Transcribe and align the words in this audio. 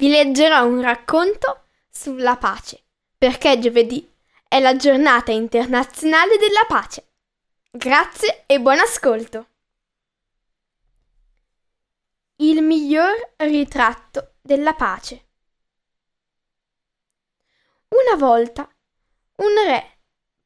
vi 0.00 0.08
leggerò 0.08 0.64
un 0.64 0.80
racconto 0.80 1.66
sulla 1.90 2.38
pace, 2.38 2.84
perché 3.18 3.58
giovedì 3.58 4.10
è 4.48 4.58
la 4.58 4.74
giornata 4.74 5.30
internazionale 5.30 6.38
della 6.38 6.64
pace. 6.66 7.08
Grazie 7.70 8.44
e 8.46 8.58
buon 8.60 8.78
ascolto! 8.78 9.48
Il 12.36 12.62
miglior 12.62 13.12
ritratto 13.36 14.36
della 14.40 14.72
pace. 14.72 15.26
Una 17.88 18.16
volta 18.16 18.66
un 19.36 19.52
re 19.66 19.98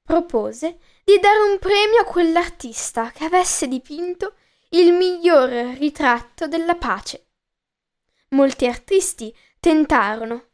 propose 0.03 0.81
di 1.05 1.17
dare 1.21 1.39
un 1.49 1.61
premio 1.61 2.01
a 2.01 2.05
quell'artista 2.05 3.13
che 3.13 3.25
avesse 3.25 3.69
dipinto 3.69 4.35
il 4.71 4.93
miglior 4.93 5.49
ritratto 5.79 6.49
della 6.49 6.75
pace. 6.75 7.29
Molti 8.35 8.67
artisti 8.67 9.33
tentarono. 9.61 10.49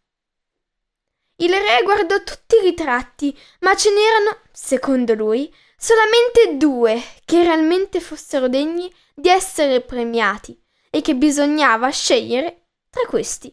Il 1.36 1.50
re 1.50 1.80
guardò 1.82 2.22
tutti 2.22 2.56
i 2.56 2.60
ritratti, 2.60 3.34
ma 3.60 3.74
ce 3.74 3.88
n'erano, 3.90 4.40
secondo 4.52 5.14
lui, 5.14 5.50
solamente 5.78 6.58
due 6.58 7.02
che 7.24 7.42
realmente 7.42 8.00
fossero 8.00 8.48
degni 8.48 8.94
di 9.14 9.30
essere 9.30 9.80
premiati 9.80 10.62
e 10.90 11.00
che 11.00 11.14
bisognava 11.14 11.88
scegliere 11.88 12.66
tra 12.90 13.06
questi. 13.06 13.50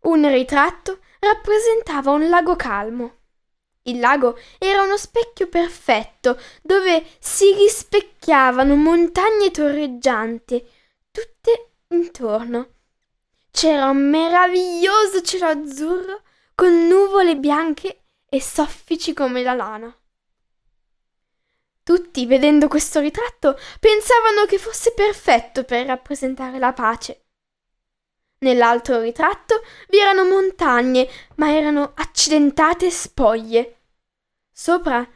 Un 0.00 0.28
ritratto 0.28 0.98
rappresentava 1.20 2.10
un 2.10 2.28
lago 2.28 2.56
calmo. 2.56 3.18
Il 3.82 4.00
lago 4.00 4.36
era 4.58 4.82
uno 4.82 4.96
specchio 4.96 5.46
perfetto 5.46 6.40
dove 6.60 7.06
si 7.20 7.54
rispecchiavano 7.54 8.74
montagne 8.74 9.52
torreggianti, 9.52 10.68
tutte 11.12 11.71
intorno. 11.92 12.74
C'era 13.50 13.88
un 13.88 14.08
meraviglioso 14.08 15.20
cielo 15.22 15.46
azzurro 15.46 16.22
con 16.54 16.86
nuvole 16.86 17.36
bianche 17.36 18.04
e 18.28 18.40
soffici 18.40 19.12
come 19.12 19.42
la 19.42 19.54
lana. 19.54 19.96
Tutti, 21.82 22.26
vedendo 22.26 22.68
questo 22.68 23.00
ritratto, 23.00 23.58
pensavano 23.80 24.46
che 24.46 24.58
fosse 24.58 24.92
perfetto 24.94 25.64
per 25.64 25.86
rappresentare 25.86 26.58
la 26.58 26.72
pace. 26.72 27.24
Nell'altro 28.38 29.00
ritratto 29.00 29.62
vi 29.88 29.98
erano 29.98 30.24
montagne, 30.24 31.08
ma 31.36 31.54
erano 31.54 31.92
accidentate 31.94 32.90
spoglie. 32.90 33.80
Sopra 34.52 35.06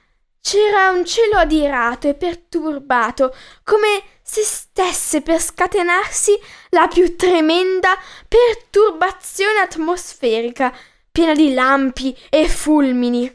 c'era 0.41 0.91
un 0.91 1.05
cielo 1.05 1.39
adirato 1.39 2.09
e 2.09 2.15
perturbato, 2.15 3.34
come 3.65 4.16
se 4.28 4.42
stesse 4.42 5.22
per 5.22 5.41
scatenarsi 5.41 6.37
la 6.70 6.88
più 6.88 7.14
tremenda 7.14 7.97
perturbazione 8.26 9.60
atmosferica, 9.60 10.76
piena 11.12 11.32
di 11.32 11.54
lampi 11.54 12.14
e 12.28 12.48
fulmini. 12.48 13.32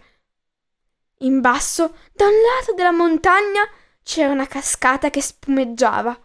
In 1.20 1.40
basso, 1.40 1.96
da 2.12 2.26
un 2.26 2.34
lato 2.34 2.74
della 2.74 2.92
montagna, 2.92 3.64
c'era 4.04 4.34
una 4.34 4.48
cascata 4.48 5.10
che 5.10 5.22
spumeggiava. 5.22 6.20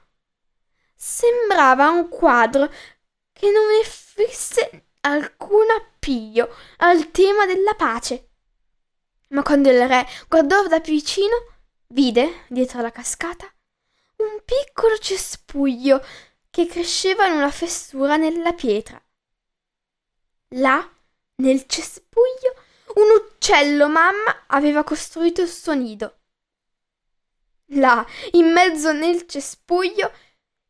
Sembrava 0.97 1.91
un 1.91 2.09
quadro 2.09 2.69
che 3.33 3.51
non 3.51 3.65
offrisse 3.81 4.89
alcun 5.03 5.71
appiglio 5.79 6.53
al 6.79 7.13
tema 7.13 7.47
della 7.47 7.75
pace. 7.75 8.31
Ma 9.29 9.43
quando 9.43 9.71
il 9.71 9.87
re 9.87 10.07
guardò 10.29 10.67
da 10.67 10.81
più 10.81 10.93
vicino, 10.93 11.37
vide, 11.89 12.45
dietro 12.49 12.81
la 12.81 12.91
cascata, 12.91 13.49
piccolo 14.47 14.97
cespuglio 14.97 16.03
che 16.49 16.67
cresceva 16.67 17.27
in 17.27 17.35
una 17.35 17.51
fessura 17.51 18.17
nella 18.17 18.55
pietra. 18.55 18.99
Là, 20.51 20.89
nel 21.43 21.67
cespuglio, 21.67 22.55
un 22.95 23.11
uccello 23.11 23.89
mamma 23.89 24.45
aveva 24.47 24.85
costruito 24.85 25.43
il 25.43 25.49
suo 25.49 25.75
nido. 25.75 26.21
Là, 27.71 28.07
in 28.33 28.53
mezzo 28.53 28.93
nel 28.93 29.27
cespuglio 29.27 30.13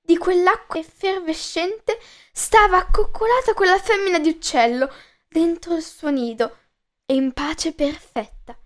di 0.00 0.16
quell'acqua 0.16 0.80
effervescente, 0.80 2.00
stava 2.32 2.78
accoccolata 2.78 3.52
quella 3.54 3.78
femmina 3.78 4.18
di 4.18 4.30
uccello 4.30 4.90
dentro 5.28 5.76
il 5.76 5.82
suo 5.82 6.10
nido 6.10 6.58
e 7.04 7.14
in 7.14 7.32
pace 7.32 7.74
perfetta. 7.74 8.58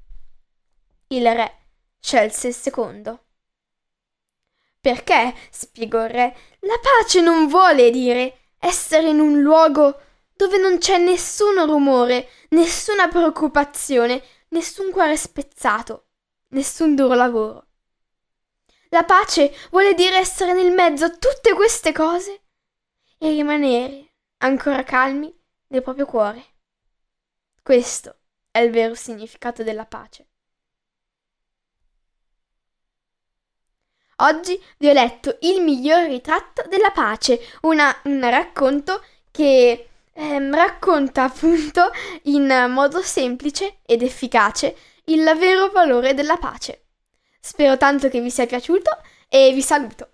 Il 1.09 1.27
re 1.34 1.66
scelse 1.98 2.48
il 2.48 2.54
secondo. 2.54 3.25
Perché, 4.80 5.34
spiegò 5.50 6.04
il 6.04 6.10
re, 6.10 6.36
la 6.60 6.78
pace 6.80 7.20
non 7.20 7.48
vuole 7.48 7.91
dire 7.91 8.52
essere 8.58 9.08
in 9.08 9.20
un 9.20 9.41
luogo 9.41 10.00
dove 10.34 10.58
non 10.58 10.78
c'è 10.78 10.96
nessun 10.96 11.64
rumore, 11.66 12.28
nessuna 12.50 13.08
preoccupazione, 13.08 14.22
nessun 14.48 14.91
cuore 14.91 15.16
spezzato, 15.16 16.08
nessun 16.48 16.94
duro 16.94 17.14
lavoro. 17.14 17.66
La 18.88 19.04
pace 19.04 19.54
vuole 19.70 19.94
dire 19.94 20.16
essere 20.16 20.54
nel 20.54 20.72
mezzo 20.72 21.04
a 21.04 21.10
tutte 21.10 21.52
queste 21.54 21.92
cose 21.92 22.42
e 23.18 23.28
rimanere 23.30 24.14
ancora 24.38 24.82
calmi 24.82 25.32
nel 25.68 25.82
proprio 25.82 26.06
cuore. 26.06 26.44
Questo 27.62 28.16
è 28.50 28.60
il 28.60 28.70
vero 28.70 28.94
significato 28.94 29.62
della 29.62 29.84
pace. 29.84 30.29
Oggi 34.22 34.62
vi 34.78 34.88
ho 34.88 34.92
letto 34.92 35.38
Il 35.41 35.62
miglior 35.62 36.06
ritratto 36.06 36.64
della 36.69 36.91
pace, 36.91 37.41
una, 37.62 37.94
un 38.04 38.20
racconto 38.28 39.03
che 39.31 39.88
ehm, 40.12 40.54
racconta 40.54 41.25
appunto 41.25 41.91
in 42.25 42.66
modo 42.69 43.00
semplice 43.03 43.78
ed 43.86 44.03
efficace 44.03 44.76
il 45.04 45.25
vero 45.38 45.70
valore 45.70 46.12
della 46.12 46.36
pace. 46.36 46.84
Spero 47.41 47.78
tanto 47.78 48.09
che 48.09 48.20
vi 48.20 48.30
sia 48.30 48.47
piaciuto 48.47 48.91
e 49.28 49.53
vi 49.53 49.62
saluto. 49.62 50.09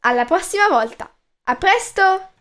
Alla 0.00 0.24
prossima 0.24 0.68
volta. 0.68 1.12
A 1.44 1.56
presto! 1.56 2.31